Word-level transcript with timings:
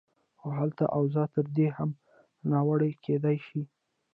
خو 0.39 0.47
حالت 0.57 0.79
او 0.83 0.91
اوضاع 0.97 1.27
تر 1.35 1.45
دې 1.57 1.67
هم 1.77 1.89
ناوړه 2.49 2.89
کېدای 3.05 3.37
شي. 3.47 3.61